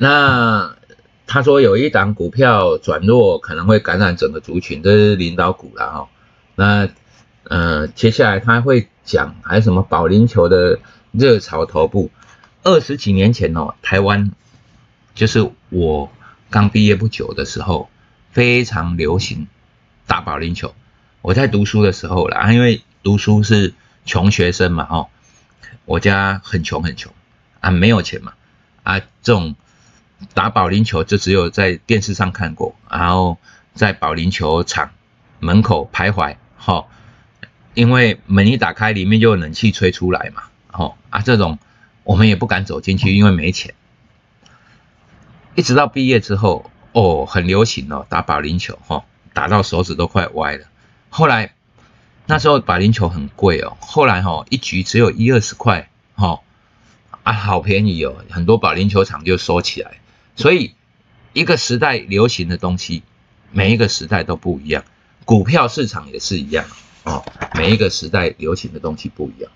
[0.00, 0.76] 那
[1.26, 6.08] 他说有一档股票转弱，可能会感染整个族群，这是领导股了哈。
[6.54, 6.88] 那
[7.42, 10.78] 呃，接下来他会讲还有什么保龄球的
[11.10, 12.10] 热潮头部。
[12.62, 14.30] 二十几年前哦，台湾
[15.14, 16.12] 就是我
[16.48, 17.90] 刚毕业不久的时候，
[18.30, 19.48] 非常流行
[20.06, 20.74] 打保龄球。
[21.22, 25.08] 我在读书的时候啦，因为读书是穷学生嘛，哦，
[25.86, 27.12] 我家很穷很穷
[27.60, 28.34] 啊，没有钱嘛，
[28.84, 29.56] 啊，这种
[30.34, 33.38] 打保龄球就只有在电视上看过，然后
[33.74, 34.90] 在保龄球场
[35.40, 36.86] 门口徘徊，哈，
[37.74, 41.58] 因为门一打开，里面就有冷气吹出来嘛，哦，啊，这种。
[42.04, 43.74] 我们也不敢走进去，因为没钱。
[45.54, 50.64] 一直到毕业之后，哦，很流行哦，打保龄球，哈，打到手指都快歪了。
[51.10, 51.52] 后来
[52.24, 56.40] 那时候保龄球很贵哦，后来哈一局只有一二十块，哈
[57.24, 59.98] 啊，好便宜哦，很多保龄球场就收起来。
[60.38, 60.74] 所以
[61.32, 63.02] 一个时代流行的东西，
[63.50, 64.84] 每一个时代都不一样。
[65.24, 66.64] 股票市场也是一样
[67.02, 69.50] 哦，每一个时代流行的东西不一样。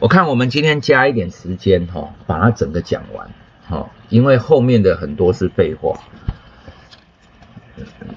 [0.00, 3.30] 我看我们今天加一点时间哈，把它整个讲完
[3.66, 5.98] 哈，因为后面的很多是废话。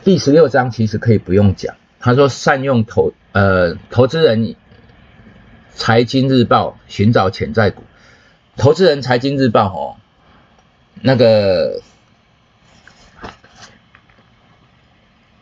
[0.03, 4.55] 第十六章其实可以不用讲，他说善用投呃投资人
[5.73, 7.83] 财经日报寻找潜在股，
[8.57, 9.95] 投资人财经日报哦，
[11.07, 11.81] 那个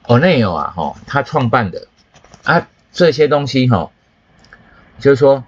[0.04, 1.88] 哦内有啊哈，他创办的
[2.44, 3.90] 啊这些东西哈，
[5.00, 5.44] 就是说。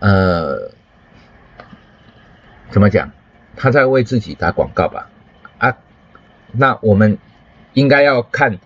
[0.00, 0.70] 呃，
[2.70, 3.12] 怎么讲？
[3.54, 5.10] 他在为自己打广告吧？
[5.58, 5.76] 啊，
[6.52, 7.18] 那我们
[7.74, 8.56] 应该要看《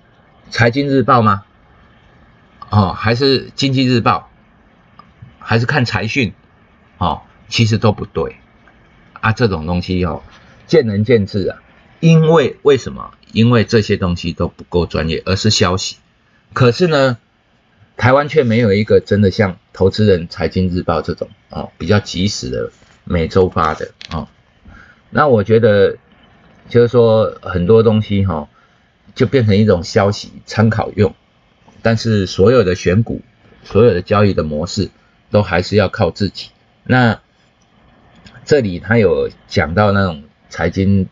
[0.50, 1.42] 财经日报》吗？
[2.70, 4.30] 哦，还是《经济日报》？
[5.40, 6.32] 还是看财讯？
[6.98, 8.36] 哦，其实都不对
[9.20, 9.32] 啊。
[9.32, 10.22] 这种东西哦，
[10.66, 11.62] 见仁见智啊。
[12.00, 13.12] 因为为什么？
[13.32, 15.96] 因为这些东西都不够专业，而是消息。
[16.52, 17.18] 可是呢？
[17.96, 22.72] 台湾却没有一个真的像《投资人财经日报》这种哦比较及时的
[23.04, 24.26] 每周发的哦。
[25.10, 25.96] 那我觉得
[26.68, 28.48] 就是说很多东西哈
[29.14, 31.14] 就变成一种消息参考用，
[31.82, 33.22] 但是所有的选股、
[33.62, 34.90] 所有的交易的模式
[35.30, 36.50] 都还是要靠自己。
[36.82, 37.20] 那
[38.44, 40.24] 这里他有讲到那种
[40.54, 41.04] 财经《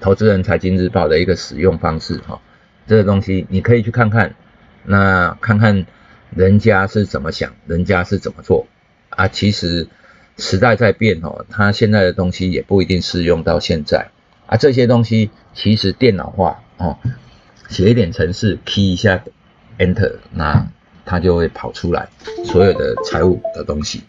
[0.00, 2.40] 投资人财经日报》的一个使用方式哈，
[2.88, 4.34] 这个东西你可以去看看，
[4.82, 5.86] 那看看。
[6.34, 8.66] 人家是怎么想，人家是怎么做
[9.10, 9.28] 啊？
[9.28, 9.86] 其实
[10.36, 14.08] 时代在变哦，他现在的东西也不一定适用到现在
[14.48, 14.56] 啊。
[14.56, 16.98] 这些东西其实电脑化哦，
[17.68, 19.22] 写一点程式，key 一下
[19.78, 20.66] enter，那
[21.04, 22.08] 它就会跑出来
[22.44, 24.02] 所有的财务的东西。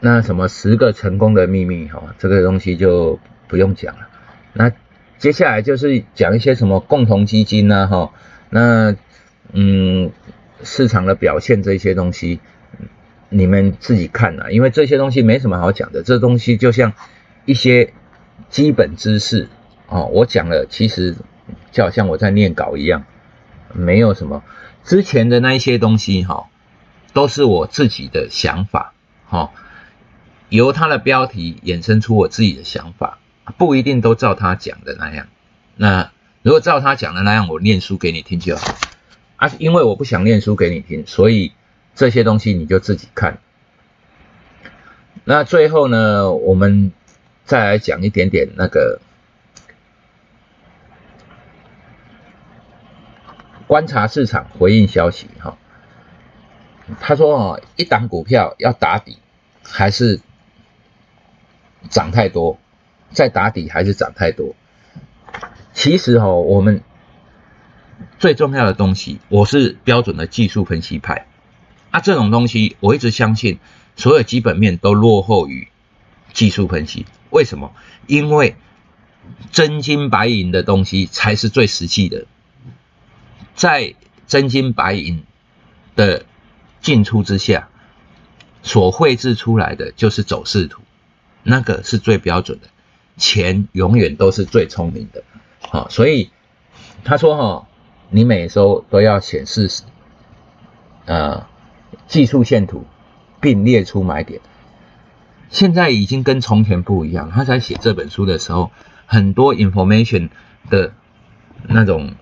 [0.00, 4.08] 那什么十个成功的秘密哈，这个东西就不用讲了。
[4.52, 4.72] 那
[5.18, 8.12] 接下来就是讲一些什么共同基金呢哈，
[8.50, 8.96] 那。
[9.52, 10.12] 嗯，
[10.62, 12.38] 市场的表现这些东西，
[13.30, 16.04] 你们自己看呐，因为这些东西没什么好讲的。
[16.04, 16.92] 这东西就像
[17.46, 17.92] 一些
[18.48, 19.48] 基本知识
[19.88, 21.16] 哦，我讲了，其实
[21.72, 23.06] 就好像我在念稿一样，
[23.72, 24.44] 没有什么。
[24.84, 26.46] 之前的那一些东西哈，
[27.12, 28.94] 都是我自己的想法
[29.26, 29.50] 哈，
[30.50, 33.18] 由他的标题衍生出我自己的想法，
[33.56, 35.28] 不一定都照他讲的那样。
[35.76, 36.12] 那
[36.42, 38.74] 如果照他讲的那样，我念书给你听就好。
[39.36, 41.52] 啊，因为我不想念书给你听，所以
[41.94, 43.38] 这些东西你就自己看。
[45.24, 46.92] 那最后呢，我们
[47.44, 49.00] 再来讲一点点那个
[53.66, 55.28] 观察市场、回应消息。
[55.38, 55.56] 哈，
[57.00, 59.18] 他说哦，一档股票要打底
[59.62, 60.20] 还是
[61.88, 62.58] 涨太多？
[63.12, 64.54] 再打底还是涨太多？
[65.72, 66.82] 其实哦，我们。
[68.18, 71.26] 最重要的东西，我是标准的技术分析派
[71.90, 73.58] 啊，这种东西我一直相信，
[73.96, 75.68] 所有基本面都落后于
[76.32, 77.06] 技术分析。
[77.30, 77.72] 为什么？
[78.06, 78.56] 因为
[79.50, 82.26] 真金白银的东西才是最实际的，
[83.54, 83.94] 在
[84.26, 85.24] 真金白银
[85.96, 86.24] 的
[86.80, 87.68] 进出之下，
[88.62, 90.82] 所绘制出来的就是走势图，
[91.42, 92.68] 那个是最标准的。
[93.16, 95.22] 钱永远都是最聪明的，
[95.60, 96.30] 好，所以
[97.04, 97.66] 他说哈。
[98.12, 99.70] 你每周都要显示，
[101.04, 101.46] 呃，
[102.08, 102.84] 技术线图，
[103.40, 104.40] 并列出买点。
[105.48, 107.30] 现在已经跟从前不一样。
[107.30, 108.72] 他在写这本书的时候，
[109.06, 110.30] 很多 information
[110.68, 110.92] 的
[111.68, 112.14] 那种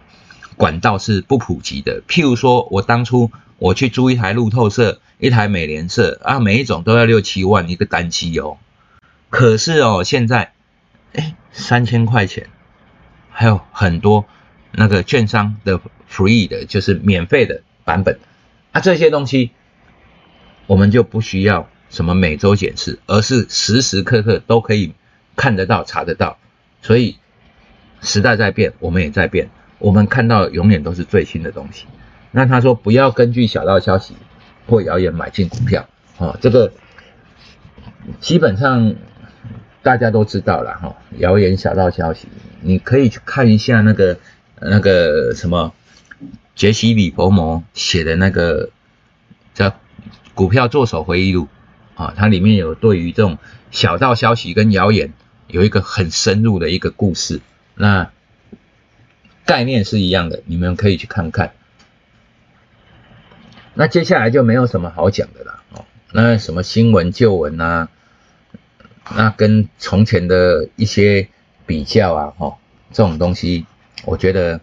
[0.59, 2.03] 管道是不普及的。
[2.07, 8.59] 譬如说，我当初我去租一台路透社，一台美联社啊，每一种都要六七万一个单机哦。
[9.31, 10.53] 可是哦，现在
[11.15, 12.49] 哎，三千块钱，
[13.31, 14.25] 还有很多
[14.73, 15.81] 那个券商的
[16.11, 18.19] free 的，就是免费的版本
[18.73, 19.51] 啊，这些东西
[20.67, 24.95] 我们就不需要什么每周检视，而是时时刻刻都可以
[25.37, 26.39] 看得到、查得到。
[26.81, 27.19] 所以
[28.01, 31.87] 时代在变，我们也在变，我们看到永远都是最新的东西。
[32.31, 34.15] 那他说不要根据小道消息
[34.67, 35.89] 或谣言买进股票，
[36.19, 36.73] 哦，这个
[38.21, 38.95] 基本上
[39.89, 40.95] 大家都知道了哈。
[41.17, 42.29] 谣言小道消息，
[42.61, 44.19] 你可以去看一下那个
[44.61, 45.73] 那个什么
[46.55, 48.69] 杰西·里佛摩写的那个
[49.55, 49.71] 叫
[50.35, 51.49] 《股票作手回忆录》
[52.03, 53.39] 啊，它里面有对于这种
[53.71, 55.15] 小道消息跟谣言
[55.47, 57.41] 有一个很深入的一个故事，
[57.75, 58.11] 那
[59.47, 61.53] 概念是一样的，你们可以去看看。
[63.73, 65.87] 那接下来就没有什么好讲的了哦。
[66.13, 67.89] 那什么新闻旧闻啊，
[69.15, 71.29] 那跟从前的一些
[71.67, 72.57] 比较啊，哈，
[72.93, 73.67] 这种东西，
[74.05, 74.61] 我觉得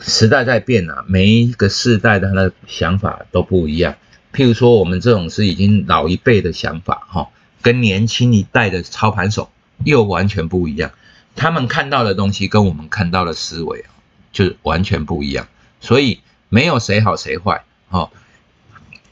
[0.00, 3.96] 时代在变啊，每一个世代的他的想法都不一样。
[4.32, 7.28] 譬如说我们这种是已经老一辈的想法，哈，
[7.62, 9.50] 跟年轻一代的操盘手
[9.84, 10.92] 又完全不一样。
[11.34, 13.90] 他们看到的东西跟我们看到的思维啊，
[14.32, 15.48] 就完全不一样。
[15.80, 17.62] 所以没有谁好谁坏。
[17.88, 18.10] 哦，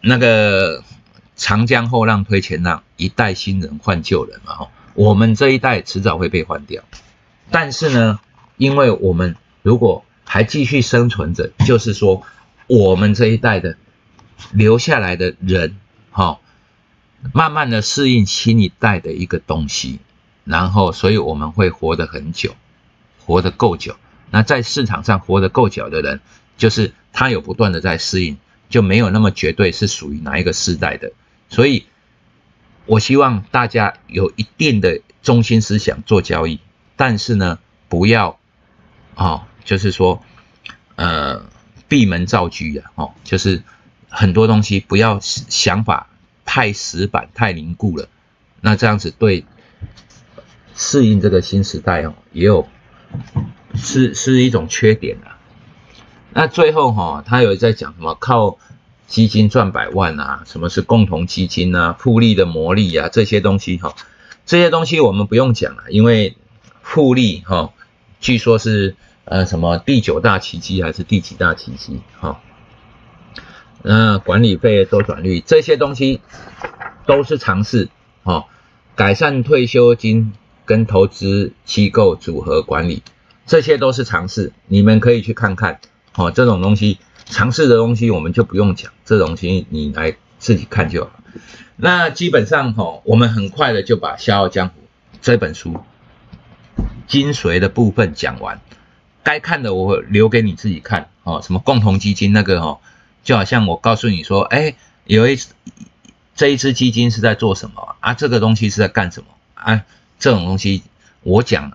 [0.01, 0.83] 那个
[1.37, 4.55] 长江后浪推前浪，一代新人换旧人嘛。
[4.55, 6.83] 哈，我们这一代迟早会被换掉，
[7.51, 8.21] 但是呢，
[8.57, 12.23] 因为我们如果还继续生存着，就是说
[12.67, 13.77] 我们这一代的
[14.53, 15.77] 留下来的人，
[16.11, 16.39] 哈，
[17.33, 19.99] 慢慢的适应新一代的一个东西，
[20.45, 22.55] 然后，所以我们会活得很久，
[23.25, 23.97] 活得够久。
[24.31, 26.21] 那在市场上活得够久的人，
[26.57, 28.37] 就是他有不断的在适应。
[28.71, 31.13] 就没有那么绝对是属于哪一个时代的，
[31.49, 31.87] 所以
[32.87, 36.61] 我希望大家有一定的中心思想做交易，
[36.97, 37.59] 但是呢，
[37.89, 38.39] 不要
[39.15, 40.23] 啊，就是说，
[40.97, 41.47] 呃，
[41.89, 43.63] 闭门造车啊，哦，就是
[44.09, 46.09] 很多东西不要想法
[46.45, 48.09] 太死板、太凝固了，
[48.61, 49.45] 那这样子对
[50.75, 52.69] 适应这个新时代哦，也有
[53.77, 55.39] 是是一种缺点啊。
[56.33, 58.59] 那最后哈，他有在讲什么靠
[59.07, 60.43] 基金赚百万啊？
[60.47, 61.95] 什么是共同基金啊？
[61.99, 63.09] 复利的魔力啊？
[63.09, 63.95] 这些东西哈，
[64.47, 66.37] 这些东西我们不用讲了，因为
[66.83, 67.73] 复利哈，
[68.21, 72.41] 据说是呃什么第九大奇迹还是第几大奇迹哈？
[73.83, 76.21] 那管理费周转率这些东西
[77.07, 77.91] 都是尝试
[78.23, 78.47] 哈，
[78.97, 80.33] 改善退休金
[80.65, 83.03] 跟投资机构组合管理，
[83.47, 85.81] 这些都是尝试，你们可以去看看。
[86.17, 91.11] 哦，这种东西，尝试的东西我们就不用讲，这东西你来自己看就好。
[91.77, 94.75] 那基本上哈，我们很快的就把《笑傲江湖》
[95.21, 95.81] 这本书
[97.07, 98.61] 精髓的部分讲完，
[99.23, 101.09] 该看的我留给你自己看。
[101.23, 102.81] 哦，什么共同基金那个哈，
[103.23, 105.39] 就好像我告诉你说，哎，有一
[106.35, 108.15] 这一支基金是在做什么啊？
[108.15, 109.85] 这个东西是在干什么啊？
[110.19, 110.83] 这种东西
[111.23, 111.73] 我讲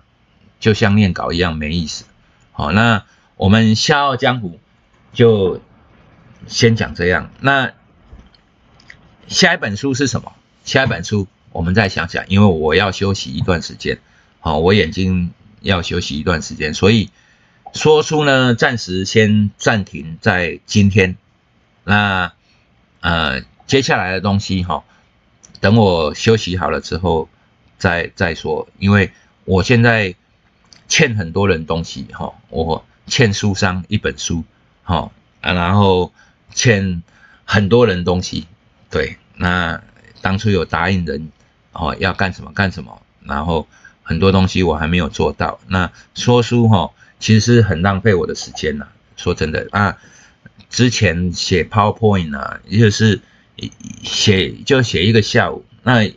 [0.58, 2.04] 就像念稿一样没意思。
[2.52, 3.04] 好，那。
[3.36, 4.60] 我们笑傲江湖
[5.12, 5.60] 就
[6.46, 7.30] 先讲这样。
[7.40, 7.72] 那
[9.26, 10.32] 下一本书是什么？
[10.64, 13.98] 下一本书我们再想想，因为我要休息一段时间，
[14.40, 17.10] 好，我眼睛要休息一段时间，所以
[17.72, 21.16] 说书呢暂时先暂停在今天。
[21.84, 22.32] 那
[23.00, 24.84] 呃接下来的东西哈，
[25.60, 27.28] 等我休息好了之后
[27.78, 29.12] 再再说，因为
[29.44, 30.14] 我现在
[30.88, 32.84] 欠很多人东西哈，我。
[33.06, 34.44] 欠书商一本书，
[34.90, 36.12] 好啊，然后
[36.52, 37.04] 欠
[37.44, 38.48] 很多人东西，
[38.90, 39.80] 对，那
[40.20, 41.30] 当初有答应人，
[41.70, 43.68] 哦，要干什么干什么，然后
[44.02, 45.60] 很多东西我还没有做到。
[45.68, 48.88] 那说书哈，其实是很浪费我的时间呐。
[49.16, 49.96] 说真的啊，
[50.70, 53.20] 之前写 PowerPoint 啊，就是
[54.02, 56.10] 写就写一个下午，那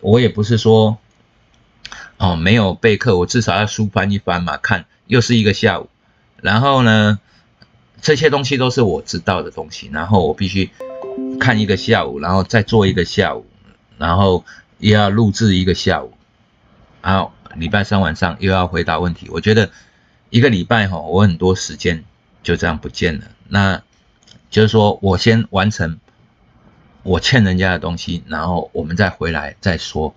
[0.00, 0.98] 我也不是说
[2.16, 5.88] 哦没有备课，我至少要书翻一翻嘛，看又是一个下午。
[6.42, 7.20] 然后呢，
[8.00, 10.70] 这些东西都是我知道的东西，然后我必须
[11.40, 13.46] 看一个下午，然后再做一个下午，
[13.98, 14.44] 然后
[14.78, 16.12] 又要录制一个下午，
[17.02, 19.28] 然后礼拜三晚上又要回答问题。
[19.30, 19.70] 我觉得
[20.30, 22.04] 一个礼拜哈，我很多时间
[22.42, 23.24] 就这样不见了。
[23.48, 23.82] 那
[24.50, 25.98] 就是说我先完成
[27.02, 30.14] 我欠人家的东西，然后我们再回来再说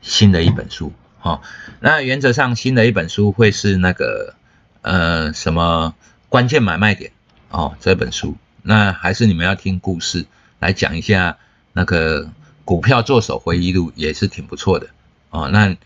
[0.00, 0.92] 新的一本书。
[1.20, 1.40] 哈，
[1.80, 4.34] 那原则上新的一本书会是那个。
[4.80, 5.92] 呃，什么
[6.28, 7.10] 关键买卖点
[7.50, 7.76] 哦？
[7.80, 10.26] 这本书，那还是你们要听故事
[10.58, 11.36] 来讲一下
[11.72, 12.28] 那个
[12.64, 14.88] 股票做手回忆录也是挺不错的
[15.30, 15.48] 哦。
[15.48, 15.76] 那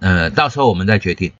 [0.00, 1.32] 呃，到时候我们再决定。